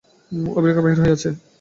[0.55, 1.29] অভিসারিকা বাহির হইয়াছে।